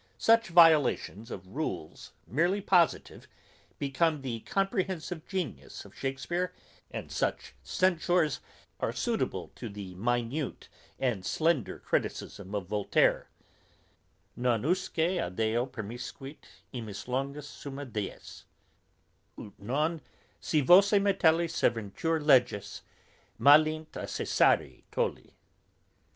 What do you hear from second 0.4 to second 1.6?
violations of